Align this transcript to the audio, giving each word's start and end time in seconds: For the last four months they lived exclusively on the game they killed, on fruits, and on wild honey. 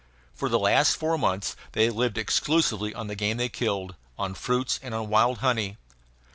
For 0.33 0.49
the 0.49 0.57
last 0.57 0.97
four 0.97 1.15
months 1.19 1.55
they 1.73 1.91
lived 1.91 2.17
exclusively 2.17 2.91
on 2.91 3.05
the 3.05 3.13
game 3.13 3.37
they 3.37 3.49
killed, 3.49 3.93
on 4.17 4.33
fruits, 4.33 4.79
and 4.81 4.95
on 4.95 5.09
wild 5.09 5.37
honey. 5.45 5.77